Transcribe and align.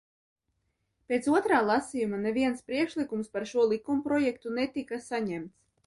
Pēc 1.11 1.29
otrā 1.41 1.59
lasījuma 1.67 2.23
neviens 2.23 2.65
priekšlikums 2.71 3.33
par 3.37 3.49
šo 3.53 3.71
likumprojektu 3.77 4.59
netika 4.61 5.05
saņemts. 5.11 5.61